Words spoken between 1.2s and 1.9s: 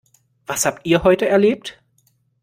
erlebt?